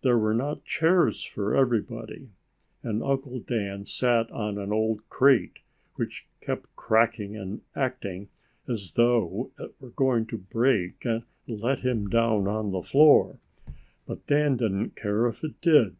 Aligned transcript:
There 0.00 0.18
were 0.18 0.34
not 0.34 0.64
chairs 0.64 1.22
for 1.22 1.54
everybody, 1.54 2.30
and 2.82 3.00
Uncle 3.00 3.38
Dan 3.38 3.84
sat 3.84 4.28
on 4.32 4.58
an 4.58 4.72
old 4.72 5.08
crate 5.08 5.60
which 5.94 6.26
kept 6.40 6.74
cracking 6.74 7.36
and 7.36 7.60
acting 7.76 8.28
as 8.66 8.94
though 8.94 9.52
it 9.60 9.72
were 9.78 9.90
going 9.90 10.26
to 10.26 10.36
break 10.38 11.04
and 11.04 11.22
let 11.46 11.78
him 11.78 12.10
down 12.10 12.48
on 12.48 12.72
the 12.72 12.82
floor. 12.82 13.38
But 14.04 14.26
Dan 14.26 14.56
didn't 14.56 14.96
care 14.96 15.28
if 15.28 15.44
it 15.44 15.60
did. 15.60 15.94